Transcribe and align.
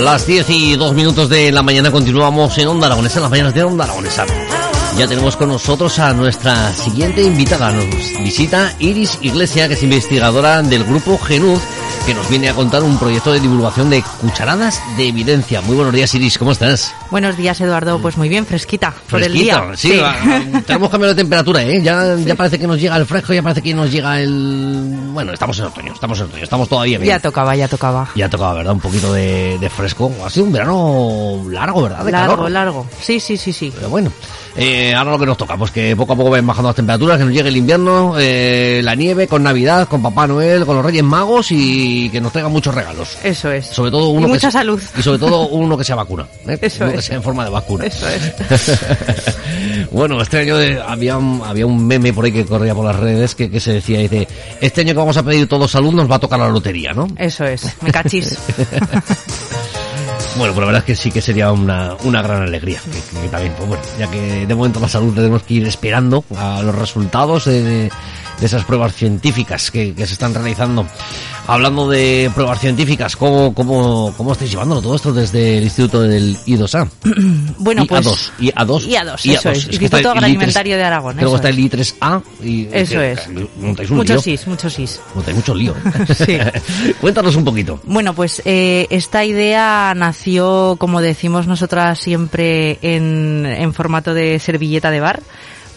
Las 0.00 0.26
10 0.26 0.48
y 0.48 0.76
2 0.76 0.94
minutos 0.94 1.28
de 1.28 1.52
la 1.52 1.62
mañana 1.62 1.90
continuamos 1.90 2.56
en 2.56 2.68
Onda 2.68 2.86
Aragonesa, 2.86 3.20
las 3.20 3.30
mañanas 3.30 3.52
de 3.52 3.62
Onda 3.64 3.84
Aragonesa. 3.84 4.24
Ya 5.00 5.08
tenemos 5.08 5.34
con 5.34 5.48
nosotros 5.48 5.98
a 5.98 6.12
nuestra 6.12 6.74
siguiente 6.74 7.22
invitada. 7.22 7.72
Nos 7.72 7.86
visita 8.22 8.74
Iris 8.78 9.18
Iglesia, 9.22 9.66
que 9.66 9.72
es 9.72 9.82
investigadora 9.82 10.60
del 10.60 10.84
grupo 10.84 11.16
Genuz, 11.16 11.62
que 12.04 12.12
nos 12.12 12.28
viene 12.28 12.50
a 12.50 12.54
contar 12.54 12.82
un 12.82 12.98
proyecto 12.98 13.32
de 13.32 13.40
divulgación 13.40 13.88
de 13.88 14.02
cucharadas 14.20 14.78
de 14.98 15.08
evidencia. 15.08 15.62
Muy 15.62 15.74
buenos 15.74 15.94
días, 15.94 16.14
Iris, 16.14 16.36
¿cómo 16.36 16.52
estás? 16.52 16.94
Buenos 17.10 17.38
días, 17.38 17.58
Eduardo. 17.62 17.98
Pues 17.98 18.18
muy 18.18 18.28
bien, 18.28 18.44
fresquita 18.44 18.92
por 19.08 19.22
el 19.22 19.32
día. 19.32 19.70
Sí, 19.74 19.96
va, 19.96 20.16
tenemos 20.66 20.90
cambio 20.90 21.08
de 21.08 21.14
temperatura, 21.14 21.62
¿eh? 21.62 21.80
Ya, 21.82 22.16
ya 22.16 22.34
parece 22.34 22.58
que 22.58 22.66
nos 22.66 22.78
llega 22.78 22.98
el 22.98 23.06
fresco, 23.06 23.32
ya 23.32 23.42
parece 23.42 23.62
que 23.62 23.72
nos 23.72 23.90
llega 23.90 24.20
el... 24.20 24.98
Bueno, 25.14 25.32
estamos 25.32 25.58
en 25.60 25.64
otoño, 25.64 25.94
estamos 25.94 26.20
en 26.20 26.26
otoño, 26.26 26.44
estamos 26.44 26.68
todavía 26.68 26.98
bien. 26.98 27.08
Ya 27.08 27.20
tocaba, 27.20 27.56
ya 27.56 27.68
tocaba. 27.68 28.10
Ya 28.14 28.28
tocaba, 28.28 28.52
¿verdad? 28.52 28.74
Un 28.74 28.80
poquito 28.80 29.14
de, 29.14 29.56
de 29.58 29.70
fresco. 29.70 30.12
Ha 30.26 30.28
sido 30.28 30.44
un 30.44 30.52
verano 30.52 31.42
largo, 31.48 31.84
¿verdad? 31.84 32.04
De 32.04 32.12
largo, 32.12 32.36
calor. 32.36 32.50
largo. 32.50 32.86
Sí, 33.00 33.18
sí, 33.18 33.38
sí, 33.38 33.54
sí. 33.54 33.72
Pero 33.74 33.88
bueno, 33.88 34.12
eh, 34.56 34.89
ahora 34.94 35.12
lo 35.12 35.18
que 35.18 35.26
nos 35.26 35.36
toca, 35.36 35.56
pues 35.56 35.70
que 35.70 35.94
poco 35.96 36.12
a 36.12 36.16
poco 36.16 36.30
vayan 36.30 36.46
bajando 36.46 36.68
las 36.68 36.76
temperaturas, 36.76 37.18
que 37.18 37.24
nos 37.24 37.32
llegue 37.34 37.48
el 37.48 37.56
invierno, 37.56 38.14
eh, 38.18 38.80
la 38.84 38.94
nieve, 38.94 39.26
con 39.28 39.42
Navidad, 39.42 39.88
con 39.88 40.02
Papá 40.02 40.26
Noel, 40.26 40.64
con 40.66 40.76
los 40.76 40.84
Reyes 40.84 41.02
Magos 41.04 41.48
y 41.50 42.08
que 42.10 42.20
nos 42.20 42.32
traigan 42.32 42.52
muchos 42.52 42.74
regalos. 42.74 43.16
Eso 43.22 43.50
es. 43.50 43.66
Sobre 43.66 43.90
todo 43.90 44.08
uno 44.08 44.22
y 44.22 44.24
que 44.30 44.34
mucha 44.34 44.50
se- 44.50 44.58
salud. 44.58 44.80
Y 44.98 45.02
sobre 45.02 45.18
todo 45.18 45.48
uno 45.48 45.76
que 45.76 45.84
sea 45.84 45.96
vacuna. 45.96 46.26
¿eh? 46.46 46.58
Eso 46.62 46.84
uno 46.84 46.92
que 46.94 46.98
es. 46.98 47.04
sea 47.04 47.16
en 47.16 47.22
forma 47.22 47.44
de 47.44 47.50
vacuna. 47.50 47.84
Eso 47.86 48.06
es. 48.08 48.78
bueno, 49.90 50.20
este 50.20 50.38
año 50.38 50.56
de- 50.56 50.80
había, 50.80 51.16
un, 51.18 51.42
había 51.44 51.66
un 51.66 51.86
meme 51.86 52.12
por 52.12 52.24
ahí 52.24 52.32
que 52.32 52.44
corría 52.44 52.74
por 52.74 52.84
las 52.84 52.96
redes 52.96 53.34
que, 53.34 53.50
que 53.50 53.60
se 53.60 53.72
decía, 53.74 53.98
dice, 54.00 54.26
este 54.60 54.82
año 54.82 54.92
que 54.94 54.98
vamos 54.98 55.16
a 55.16 55.22
pedir 55.22 55.46
todos 55.48 55.70
salud 55.70 55.92
nos 55.92 56.10
va 56.10 56.16
a 56.16 56.18
tocar 56.20 56.38
la 56.38 56.48
lotería, 56.48 56.92
¿no? 56.92 57.06
Eso 57.16 57.44
es. 57.44 57.66
Me 57.82 57.90
cachis. 57.92 58.36
Bueno, 60.36 60.54
pues 60.54 60.60
la 60.60 60.66
verdad 60.66 60.78
es 60.80 60.84
que 60.84 60.96
sí 60.96 61.10
que 61.10 61.20
sería 61.20 61.50
una, 61.52 61.94
una 62.04 62.22
gran 62.22 62.42
alegría. 62.42 62.80
Que, 63.22 63.28
también, 63.28 63.52
pues 63.56 63.68
bueno, 63.68 63.82
ya 63.98 64.10
que 64.10 64.46
de 64.46 64.54
momento 64.54 64.80
la 64.80 64.88
salud 64.88 65.14
tenemos 65.14 65.42
que 65.42 65.54
ir 65.54 65.66
esperando 65.66 66.24
a 66.36 66.62
los 66.62 66.74
resultados 66.74 67.44
de, 67.46 67.62
de- 67.62 67.90
de 68.40 68.46
esas 68.46 68.64
pruebas 68.64 68.94
científicas 68.94 69.70
que, 69.70 69.94
que 69.94 70.06
se 70.06 70.14
están 70.14 70.34
realizando. 70.34 70.86
Hablando 71.46 71.88
de 71.88 72.30
pruebas 72.34 72.60
científicas, 72.60 73.16
¿cómo, 73.16 73.52
cómo, 73.54 74.14
cómo 74.16 74.32
estáis 74.32 74.50
llevándolo 74.52 74.80
todo 74.80 74.94
esto 74.94 75.12
desde 75.12 75.58
el 75.58 75.64
Instituto 75.64 76.02
del 76.02 76.36
I2A? 76.46 76.88
Bueno, 77.58 77.84
pues... 77.86 78.32
I-A2, 78.40 78.84
I-A2. 78.84 78.84
I-A2, 78.86 79.30
eso 79.34 79.50
es. 79.50 79.64
que 79.66 79.70
Instituto 79.72 79.84
está 79.84 79.98
el 79.98 80.04
I3, 80.04 80.08
Agroalimentario 80.08 80.76
de 80.76 80.84
Aragón, 80.84 81.16
Luego 81.16 81.36
eso 81.36 81.36
está 81.36 81.48
el 81.48 81.58
I3A 81.58 82.22
y... 82.42 82.68
Eso 82.72 82.94
que- 82.94 83.12
es. 83.12 83.20
Montáis 83.60 83.90
un 83.90 83.96
Muchos 83.98 84.26
lío. 84.26 84.36
sís, 84.38 84.46
muchos 84.46 84.72
sís. 84.74 85.00
Montáis 85.14 85.36
mucho 85.36 85.54
lío. 85.54 85.74
Sí. 86.16 86.38
Cuéntanos 87.00 87.36
un 87.36 87.44
poquito. 87.44 87.80
Bueno, 87.84 88.14
pues 88.14 88.40
eh, 88.44 88.86
esta 88.90 89.24
idea 89.24 89.92
nació, 89.96 90.76
como 90.78 91.00
decimos 91.00 91.46
nosotras 91.46 91.98
siempre, 91.98 92.78
en, 92.82 93.44
en 93.46 93.74
formato 93.74 94.14
de 94.14 94.38
servilleta 94.38 94.90
de 94.90 95.00
bar, 95.00 95.22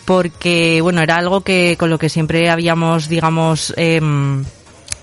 porque, 0.05 0.81
bueno, 0.81 1.01
era 1.01 1.15
algo 1.15 1.41
que 1.41 1.75
con 1.77 1.89
lo 1.89 1.97
que 1.97 2.09
siempre 2.09 2.49
habíamos, 2.49 3.07
digamos, 3.07 3.73
em, 3.77 4.43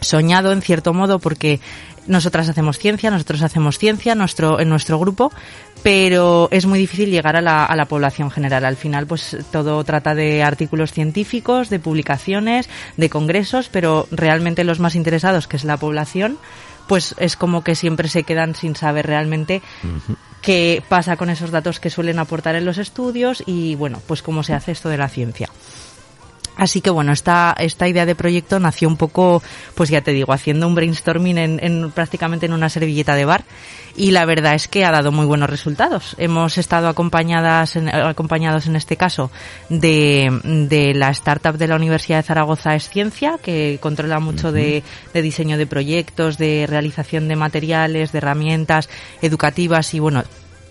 soñado 0.01 0.53
en 0.53 0.63
cierto 0.63 0.93
modo, 0.93 1.19
porque 1.19 1.61
nosotras 2.07 2.49
hacemos 2.49 2.79
ciencia, 2.79 3.11
nosotros 3.11 3.43
hacemos 3.43 3.79
ciencia 3.79 4.15
nuestro, 4.15 4.61
en 4.61 4.69
nuestro 4.69 4.99
grupo, 4.99 5.33
pero 5.83 6.49
es 6.51 6.67
muy 6.67 6.79
difícil 6.79 7.11
llegar 7.11 7.37
a 7.37 7.41
la, 7.41 7.65
a 7.65 7.77
la 7.77 7.87
población 7.87 8.31
general. 8.31 8.65
Al 8.65 8.77
final, 8.77 9.07
pues 9.07 9.37
todo 9.53 9.83
trata 9.85 10.15
de 10.15 10.43
artículos 10.43 10.93
científicos, 10.93 11.71
de 11.71 11.79
publicaciones, 11.79 12.69
de 12.97 13.11
congresos, 13.11 13.69
pero 13.71 14.07
realmente 14.11 14.65
los 14.65 14.81
más 14.81 14.95
interesados, 14.95 15.47
que 15.47 15.57
es 15.57 15.65
la 15.65 15.77
población, 15.77 16.39
pues 16.91 17.15
es 17.19 17.37
como 17.37 17.63
que 17.63 17.77
siempre 17.77 18.09
se 18.09 18.25
quedan 18.25 18.57
sin 18.57 18.75
saber 18.75 19.07
realmente 19.07 19.63
qué 20.43 20.83
pasa 20.89 21.17
con 21.17 21.31
esos 21.31 21.53
datos 21.53 21.79
que 21.79 21.89
suelen 21.89 22.19
aportar 22.19 22.57
en 22.57 22.65
los 22.65 22.79
estudios 22.79 23.45
y, 23.47 23.77
bueno, 23.77 24.03
pues 24.09 24.23
cómo 24.23 24.43
se 24.43 24.55
hace 24.55 24.73
esto 24.73 24.89
de 24.89 24.99
la 24.99 25.09
ciencia. 25.09 25.49
Así 26.61 26.83
que 26.83 26.91
bueno, 26.91 27.13
esta, 27.13 27.57
esta 27.59 27.89
idea 27.89 28.05
de 28.05 28.15
proyecto 28.15 28.61
nació 28.61 28.87
un 28.87 28.99
poco, 28.99 29.43
pues 29.75 29.89
ya 29.89 30.03
te 30.03 30.13
digo, 30.13 30.35
haciendo 30.35 30.67
un 30.67 30.75
brainstorming 30.75 31.39
en, 31.39 31.59
en 31.65 31.91
prácticamente 31.91 32.45
en 32.45 32.53
una 32.53 32.69
servilleta 32.69 33.15
de 33.15 33.25
bar 33.25 33.45
y 33.97 34.11
la 34.11 34.27
verdad 34.27 34.55
es 34.55 34.69
que 34.69 34.85
ha 34.85 34.91
dado 34.91 35.11
muy 35.11 35.25
buenos 35.25 35.49
resultados. 35.49 36.15
Hemos 36.19 36.59
estado 36.59 36.89
acompañadas, 36.89 37.77
en- 37.77 37.89
acompañados 37.89 38.67
en 38.67 38.77
este 38.77 38.99
caso 38.99 39.31
de, 39.71 40.31
de 40.69 40.93
la 40.93 41.09
startup 41.13 41.57
de 41.57 41.67
la 41.67 41.77
Universidad 41.77 42.19
de 42.19 42.25
Zaragoza 42.25 42.75
es 42.75 42.91
Ciencia, 42.91 43.39
que 43.43 43.79
controla 43.81 44.21
mucho 44.21 44.53
de, 44.53 44.83
de 45.15 45.23
diseño 45.23 45.57
de 45.57 45.67
proyectos, 45.67 46.37
de 46.37 46.67
realización 46.69 47.27
de 47.27 47.37
materiales, 47.37 48.13
de 48.13 48.19
herramientas 48.19 48.91
educativas 49.23 49.95
y 49.95 49.99
bueno, 49.99 50.25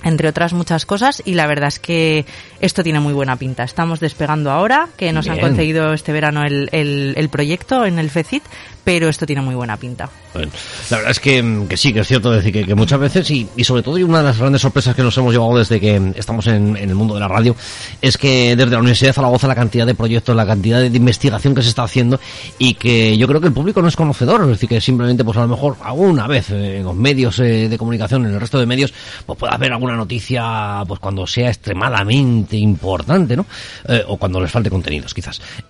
entre 0.03 0.29
otras 0.29 0.53
muchas 0.53 0.85
cosas 0.85 1.21
y 1.25 1.33
la 1.33 1.47
verdad 1.47 1.67
es 1.67 1.79
que 1.79 2.25
esto 2.61 2.83
tiene 2.83 2.99
muy 2.99 3.13
buena 3.13 3.35
pinta. 3.35 3.63
Estamos 3.63 3.99
despegando 3.99 4.51
ahora, 4.51 4.89
que 4.97 5.11
nos 5.11 5.27
han 5.27 5.39
concedido 5.39 5.93
este 5.93 6.11
verano 6.13 6.43
el, 6.43 6.69
el, 6.71 7.13
el 7.17 7.29
proyecto 7.29 7.85
en 7.85 7.99
el 7.99 8.09
FECIT, 8.09 8.43
pero 8.89 9.07
esto 9.07 9.27
tiene 9.27 9.43
muy 9.43 9.53
buena 9.53 9.77
pinta. 9.77 10.09
La 10.33 10.97
verdad 10.97 11.11
es 11.11 11.19
que, 11.19 11.43
mm, 11.43 11.67
que 11.67 11.77
sí, 11.77 11.93
que 11.93 11.99
es 11.99 12.07
cierto 12.07 12.31
decir 12.31 12.65
que, 12.65 12.73
muchas 12.73 12.99
veces, 12.99 13.29
y, 13.29 13.47
sobre 13.63 13.83
todo, 13.83 13.99
y 13.99 14.01
una 14.01 14.17
de 14.17 14.23
las 14.23 14.39
grandes 14.39 14.63
sorpresas 14.63 14.95
que 14.95 15.03
nos 15.03 15.15
hemos 15.15 15.31
llevado 15.31 15.59
desde 15.59 15.79
que 15.79 16.13
estamos 16.15 16.47
en, 16.47 16.75
el 16.75 16.95
mundo 16.95 17.13
de 17.13 17.19
la 17.19 17.27
radio, 17.27 17.55
es 18.01 18.17
que 18.17 18.55
desde 18.55 18.71
la 18.71 18.79
Universidad 18.79 19.09
de 19.09 19.13
Zaragoza 19.13 19.47
la 19.47 19.53
cantidad 19.53 19.85
de 19.85 19.93
proyectos, 19.93 20.35
la 20.35 20.47
cantidad 20.47 20.79
de, 20.79 20.87
investigación 20.87 21.53
que 21.53 21.61
se 21.61 21.69
está 21.69 21.83
haciendo, 21.83 22.19
y 22.57 22.73
que 22.73 23.15
yo 23.15 23.27
creo 23.27 23.39
que 23.39 23.45
el 23.45 23.53
público 23.53 23.79
no 23.79 23.89
es 23.89 23.95
conocedor, 23.95 24.41
es 24.41 24.47
decir, 24.47 24.67
que 24.67 24.81
simplemente, 24.81 25.23
pues 25.23 25.37
a 25.37 25.41
lo 25.41 25.49
mejor, 25.49 25.75
alguna 25.83 26.25
vez 26.25 26.49
eh, 26.49 26.77
en 26.77 26.83
los 26.83 26.95
medios 26.95 27.37
eh, 27.37 27.69
de 27.69 27.77
comunicación, 27.77 28.25
en 28.25 28.33
el 28.33 28.39
resto 28.39 28.57
de 28.57 28.65
medios, 28.65 28.91
pues 29.23 29.37
puede 29.37 29.53
haber 29.53 29.71
alguna 29.71 29.95
noticia, 29.95 30.83
pues 30.87 30.99
cuando 30.99 31.27
sea 31.27 31.49
extremadamente 31.49 32.57
importante, 32.57 33.37
¿no? 33.37 33.45
Eh, 33.87 34.03
o 34.07 34.17
cuando 34.17 34.41
les 34.41 34.49
falte 34.49 34.71
contenidos, 34.71 35.13
quizás. 35.13 35.39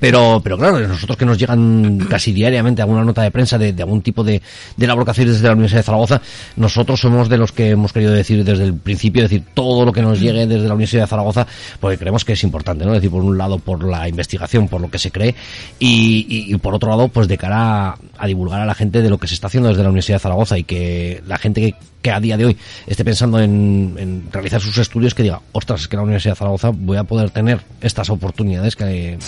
Pero, 0.00 0.40
pero 0.42 0.56
claro, 0.56 0.80
nosotros 0.80 1.16
que 1.16 1.24
nos 1.24 1.38
llegan 1.38 1.99
casi 2.08 2.32
diariamente 2.32 2.82
alguna 2.82 3.04
nota 3.04 3.22
de 3.22 3.30
prensa 3.30 3.58
de, 3.58 3.74
algún 3.82 4.02
tipo 4.02 4.24
de, 4.24 4.42
de 4.76 4.86
hacéis 5.10 5.28
desde 5.28 5.46
la 5.46 5.52
Universidad 5.52 5.80
de 5.80 5.84
Zaragoza, 5.84 6.22
nosotros 6.56 7.00
somos 7.00 7.28
de 7.28 7.38
los 7.38 7.52
que 7.52 7.70
hemos 7.70 7.92
querido 7.92 8.12
decir 8.12 8.44
desde 8.44 8.64
el 8.64 8.74
principio, 8.74 9.22
decir 9.22 9.42
todo 9.54 9.84
lo 9.84 9.92
que 9.92 10.02
nos 10.02 10.20
llegue 10.20 10.46
desde 10.46 10.66
la 10.68 10.74
Universidad 10.74 11.02
de 11.02 11.08
Zaragoza, 11.08 11.46
porque 11.80 11.98
creemos 11.98 12.24
que 12.24 12.32
es 12.34 12.42
importante, 12.44 12.84
¿no? 12.84 12.92
Es 12.92 12.98
decir, 12.98 13.10
por 13.10 13.22
un 13.22 13.36
lado, 13.38 13.58
por 13.58 13.84
la 13.84 14.08
investigación, 14.08 14.68
por 14.68 14.80
lo 14.80 14.90
que 14.90 14.98
se 14.98 15.10
cree, 15.10 15.34
y, 15.78 16.26
y- 16.28 16.56
por 16.58 16.74
otro 16.74 16.90
lado, 16.90 17.08
pues 17.08 17.26
de 17.28 17.38
cara 17.38 17.96
a, 18.18 18.26
divulgar 18.26 18.60
a 18.60 18.66
la 18.66 18.74
gente 18.74 19.02
de 19.02 19.08
lo 19.10 19.18
que 19.18 19.26
se 19.26 19.34
está 19.34 19.46
haciendo 19.46 19.68
desde 19.70 19.82
la 19.82 19.88
Universidad 19.88 20.16
de 20.16 20.22
Zaragoza 20.22 20.58
y 20.58 20.64
que 20.64 21.22
la 21.26 21.38
gente 21.38 21.74
que, 22.02 22.10
a 22.10 22.20
día 22.20 22.36
de 22.36 22.46
hoy 22.46 22.56
esté 22.86 23.04
pensando 23.04 23.40
en, 23.40 23.94
en 23.98 24.24
realizar 24.30 24.60
sus 24.60 24.76
estudios, 24.78 25.14
que 25.14 25.22
diga, 25.22 25.40
ostras, 25.52 25.82
es 25.82 25.88
que 25.88 25.96
la 25.96 26.02
Universidad 26.02 26.34
de 26.34 26.38
Zaragoza 26.38 26.70
voy 26.74 26.96
a 26.98 27.04
poder 27.04 27.30
tener 27.30 27.60
estas 27.80 28.10
oportunidades 28.10 28.76
que, 28.76 29.18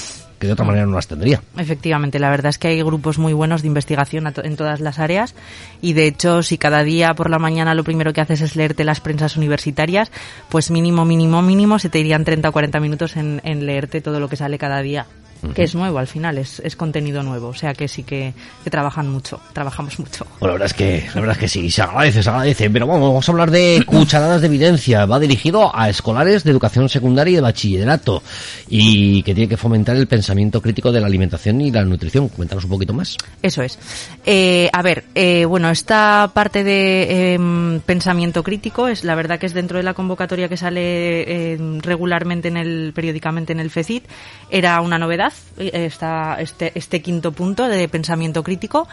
que 0.42 0.48
de 0.48 0.54
otra 0.54 0.64
manera 0.64 0.86
no 0.86 0.96
las 0.96 1.06
tendría. 1.06 1.40
Efectivamente, 1.56 2.18
la 2.18 2.28
verdad 2.28 2.50
es 2.50 2.58
que 2.58 2.66
hay 2.66 2.82
grupos 2.82 3.16
muy 3.16 3.32
buenos 3.32 3.62
de 3.62 3.68
investigación 3.68 4.26
en 4.42 4.56
todas 4.56 4.80
las 4.80 4.98
áreas 4.98 5.36
y 5.80 5.92
de 5.92 6.08
hecho 6.08 6.42
si 6.42 6.58
cada 6.58 6.82
día 6.82 7.14
por 7.14 7.30
la 7.30 7.38
mañana 7.38 7.76
lo 7.76 7.84
primero 7.84 8.12
que 8.12 8.22
haces 8.22 8.40
es 8.40 8.56
leerte 8.56 8.82
las 8.82 8.98
prensas 8.98 9.36
universitarias, 9.36 10.10
pues 10.48 10.72
mínimo, 10.72 11.04
mínimo, 11.04 11.42
mínimo 11.42 11.78
se 11.78 11.90
te 11.90 12.00
irían 12.00 12.24
30 12.24 12.48
o 12.48 12.52
40 12.52 12.80
minutos 12.80 13.16
en, 13.16 13.40
en 13.44 13.66
leerte 13.66 14.00
todo 14.00 14.18
lo 14.18 14.28
que 14.28 14.34
sale 14.34 14.58
cada 14.58 14.82
día. 14.82 15.06
Que 15.54 15.64
es 15.64 15.74
nuevo 15.74 15.98
al 15.98 16.06
final, 16.06 16.38
es, 16.38 16.60
es 16.60 16.76
contenido 16.76 17.22
nuevo, 17.22 17.48
o 17.48 17.54
sea 17.54 17.74
que 17.74 17.88
sí 17.88 18.04
que, 18.04 18.32
que 18.62 18.70
trabajan 18.70 19.08
mucho, 19.08 19.40
trabajamos 19.52 19.98
mucho. 19.98 20.24
Bueno, 20.40 20.54
la 20.54 20.64
verdad 20.64 20.66
es 20.66 20.74
que, 20.74 21.06
la 21.14 21.20
verdad 21.20 21.36
es 21.36 21.38
que 21.38 21.48
sí, 21.48 21.70
se 21.70 21.82
agradece, 21.82 22.22
se 22.22 22.30
agradece. 22.30 22.70
Pero 22.70 22.86
vamos, 22.86 23.08
vamos 23.08 23.28
a 23.28 23.32
hablar 23.32 23.50
de 23.50 23.82
cucharadas 23.86 24.40
de 24.40 24.46
evidencia. 24.46 25.06
Va 25.06 25.18
dirigido 25.18 25.74
a 25.74 25.88
escolares 25.88 26.44
de 26.44 26.50
educación 26.50 26.88
secundaria 26.88 27.32
y 27.32 27.34
de 27.36 27.40
bachillerato. 27.40 28.22
Y 28.68 29.22
que 29.22 29.34
tiene 29.34 29.48
que 29.48 29.56
fomentar 29.56 29.96
el 29.96 30.06
pensamiento 30.06 30.60
crítico 30.60 30.92
de 30.92 31.00
la 31.00 31.06
alimentación 31.06 31.60
y 31.60 31.70
la 31.70 31.84
nutrición. 31.84 32.28
Cuéntanos 32.28 32.64
un 32.64 32.70
poquito 32.70 32.94
más. 32.94 33.16
Eso 33.42 33.62
es. 33.62 33.78
Eh, 34.24 34.70
a 34.72 34.82
ver, 34.82 35.04
eh, 35.14 35.44
bueno, 35.44 35.70
esta 35.70 36.30
parte 36.32 36.64
de 36.64 37.34
em, 37.34 37.80
pensamiento 37.80 38.42
crítico 38.42 38.88
es 38.88 39.04
la 39.04 39.14
verdad 39.14 39.38
que 39.38 39.46
es 39.46 39.54
dentro 39.54 39.78
de 39.78 39.82
la 39.82 39.94
convocatoria 39.94 40.48
que 40.48 40.56
sale 40.56 41.52
em, 41.54 41.80
regularmente 41.80 42.48
en 42.48 42.56
el 42.56 42.92
periódicamente 42.94 43.52
en 43.52 43.60
el 43.60 43.70
FECIT 43.70 44.04
era 44.50 44.80
una 44.80 44.98
novedad 44.98 45.31
eh, 45.58 45.70
esta, 45.86 46.36
este, 46.40 46.72
este 46.74 47.02
quinto 47.02 47.32
punto 47.32 47.68
de 47.68 47.88
pensamiento 47.88 48.42
crítico. 48.42 48.88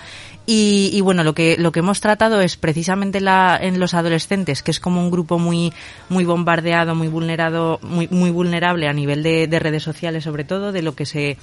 Y, 0.46 1.00
bueno 1.02 1.24
lo 1.24 1.34
que 1.34 1.58
lo 1.58 1.72
que 1.72 1.80
hemos 1.80 2.02
tratado 2.02 2.42
es 2.42 2.58
precisamente 2.58 3.22
la, 3.22 3.58
en 3.62 3.80
los 3.80 3.94
adolescentes 3.94 4.64
que 4.64 4.72
es 4.72 4.80
como 4.80 5.00
un 5.00 5.12
grupo 5.12 5.38
muy 5.38 5.72
muy 6.10 6.26
bombardeado 6.26 6.96
muy 6.96 7.08
vulnerado 7.08 7.80
muy 7.84 8.08
muy 8.10 8.32
vulnerable 8.32 8.88
a 8.88 8.94
nivel 8.94 9.22
de, 9.22 9.48
de 9.48 9.60
redes 9.60 9.84
sociales 9.84 10.24
sobre 10.24 10.44
todo 10.44 10.72
de 10.72 10.82
lo 10.82 10.96
que 10.96 11.06
se 11.06 11.38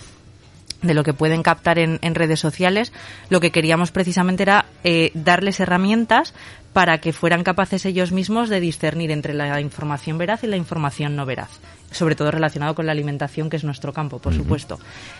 de 0.82 0.94
lo 0.94 1.04
que 1.04 1.14
pueden 1.14 1.42
captar 1.42 1.78
en 1.78 2.14
redes 2.14 2.38
sociales, 2.38 2.92
lo 3.30 3.40
que 3.40 3.50
queríamos 3.50 3.90
precisamente 3.90 4.42
era 4.42 4.65
eh, 4.88 5.10
darles 5.14 5.58
herramientas 5.58 6.32
para 6.72 6.98
que 6.98 7.12
fueran 7.12 7.42
capaces 7.42 7.84
ellos 7.86 8.12
mismos 8.12 8.48
de 8.48 8.60
discernir 8.60 9.10
entre 9.10 9.34
la 9.34 9.60
información 9.60 10.16
veraz 10.16 10.44
y 10.44 10.46
la 10.46 10.56
información 10.56 11.16
no 11.16 11.26
veraz, 11.26 11.50
sobre 11.90 12.14
todo 12.14 12.30
relacionado 12.30 12.76
con 12.76 12.86
la 12.86 12.92
alimentación, 12.92 13.50
que 13.50 13.56
es 13.56 13.64
nuestro 13.64 13.92
campo, 13.92 14.20
por 14.20 14.32
supuesto. 14.32 14.78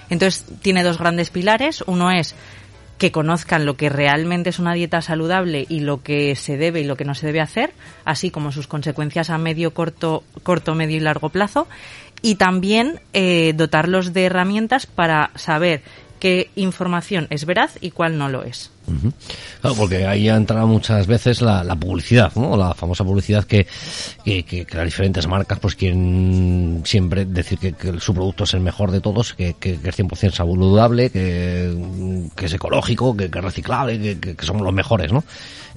Entonces, 0.09 0.47
tiene 0.63 0.85
dos 0.85 0.99
grandes 0.99 1.31
pilares. 1.31 1.83
Uno 1.89 2.13
es 2.13 2.37
que 2.99 3.11
conozcan 3.11 3.67
lo 3.67 3.77
que 3.77 3.89
realmente 3.89 4.51
es 4.51 4.61
una 4.61 4.75
dieta 4.75 5.03
saludable 5.03 5.67
y 5.69 5.81
lo 5.81 6.01
que 6.01 6.37
se 6.37 6.57
debe 6.57 6.83
y 6.83 6.85
lo 6.85 6.97
que 6.97 7.05
no 7.05 7.17
se 7.17 7.27
debe 7.27 7.41
hacer, 7.41 7.73
así 8.05 8.31
como 8.31 8.53
sus 8.53 8.69
consecuencias 8.69 9.31
a 9.31 9.39
medio, 9.39 9.75
corto, 9.75 10.23
corto 10.45 10.77
medio 10.77 10.97
y 10.97 11.01
largo 11.01 11.31
plazo, 11.31 11.67
y 12.23 12.37
también 12.37 13.01
eh, 13.15 13.53
dotarlos 13.57 14.13
de 14.13 14.27
herramientas 14.27 14.87
para 14.87 15.33
saber 15.35 15.83
qué 16.21 16.51
información 16.55 17.27
es 17.31 17.47
veraz 17.47 17.79
y 17.81 17.91
cuál 17.91 18.17
no 18.17 18.29
lo 18.29 18.45
es. 18.45 18.71
Claro, 19.61 19.77
porque 19.77 20.07
ahí 20.07 20.29
entra 20.29 20.65
muchas 20.67 21.07
veces 21.07 21.43
la, 21.43 21.77
publicidad, 21.77 22.33
¿no? 22.37 22.57
La 22.57 22.75
famosa 22.75 23.05
publicidad 23.05 23.45
que, 23.45 23.67
que, 24.25 24.67
las 24.73 24.85
diferentes 24.85 25.27
marcas 25.27 25.59
pues 25.59 25.75
quieren 25.75 26.83
siempre 26.85 27.25
decir 27.25 27.59
que, 27.59 27.75
su 27.99 28.15
producto 28.15 28.45
es 28.45 28.55
el 28.55 28.61
mejor 28.61 28.91
de 28.91 29.01
todos, 29.01 29.35
que, 29.35 29.55
que, 29.55 29.73
es 29.73 29.99
100% 29.99 30.33
saludable, 30.33 31.11
que, 31.11 32.29
que 32.35 32.47
es 32.47 32.53
ecológico, 32.53 33.17
que, 33.17 33.25
es 33.25 33.31
reciclable, 33.31 34.19
que, 34.19 34.37
somos 34.41 34.63
los 34.63 34.73
mejores, 34.73 35.13
¿no? 35.13 35.25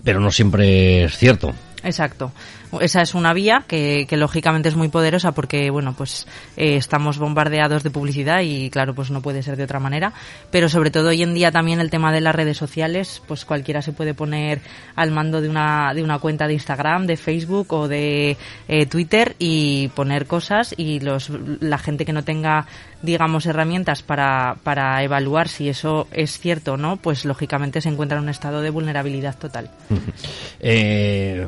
Pero 0.03 0.19
no 0.19 0.31
siempre 0.31 1.05
es 1.05 1.17
cierto. 1.17 1.53
Exacto. 1.83 2.31
Esa 2.79 3.01
es 3.01 3.15
una 3.15 3.33
vía 3.33 3.63
que, 3.67 4.05
que 4.07 4.15
lógicamente 4.15 4.69
es 4.69 4.75
muy 4.75 4.89
poderosa 4.89 5.31
porque, 5.31 5.69
bueno, 5.71 5.95
pues 5.97 6.27
eh, 6.55 6.75
estamos 6.75 7.17
bombardeados 7.17 7.83
de 7.83 7.89
publicidad 7.89 8.41
y, 8.41 8.69
claro, 8.69 8.93
pues 8.93 9.09
no 9.09 9.21
puede 9.21 9.41
ser 9.41 9.57
de 9.57 9.63
otra 9.63 9.79
manera. 9.79 10.13
Pero 10.51 10.69
sobre 10.69 10.91
todo 10.91 11.09
hoy 11.09 11.23
en 11.23 11.33
día 11.33 11.51
también 11.51 11.79
el 11.79 11.89
tema 11.89 12.11
de 12.11 12.21
las 12.21 12.35
redes 12.35 12.57
sociales, 12.57 13.21
pues 13.27 13.43
cualquiera 13.45 13.81
se 13.81 13.91
puede 13.91 14.13
poner 14.13 14.61
al 14.95 15.11
mando 15.11 15.41
de 15.41 15.49
una, 15.49 15.93
de 15.93 16.03
una 16.03 16.19
cuenta 16.19 16.47
de 16.47 16.53
Instagram, 16.53 17.07
de 17.07 17.17
Facebook 17.17 17.73
o 17.73 17.87
de 17.87 18.37
eh, 18.67 18.85
Twitter 18.85 19.35
y 19.39 19.87
poner 19.89 20.27
cosas 20.27 20.75
y 20.77 20.99
los, 20.99 21.31
la 21.59 21.79
gente 21.79 22.05
que 22.05 22.13
no 22.13 22.23
tenga, 22.23 22.67
digamos, 23.01 23.47
herramientas 23.47 24.03
para, 24.03 24.57
para 24.63 25.03
evaluar 25.03 25.47
si 25.47 25.69
eso 25.69 26.07
es 26.11 26.39
cierto 26.39 26.73
o 26.73 26.77
no, 26.77 26.97
pues 26.97 27.25
lógicamente 27.25 27.81
se 27.81 27.89
encuentra 27.89 28.17
en 28.17 28.25
un 28.25 28.29
estado 28.29 28.61
de 28.61 28.69
vulnerabilidad 28.69 29.37
total. 29.37 29.71
eh 30.59 31.47